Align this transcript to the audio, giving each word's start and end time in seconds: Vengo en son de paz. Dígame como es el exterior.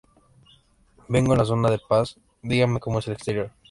Vengo 1.13 1.35
en 1.35 1.45
son 1.45 1.61
de 1.61 1.77
paz. 1.77 2.17
Dígame 2.41 2.79
como 2.79 2.97
es 2.97 3.05
el 3.07 3.13
exterior. 3.13 3.51